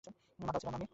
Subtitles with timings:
[0.39, 0.87] মাতাল ছিলাম আমি!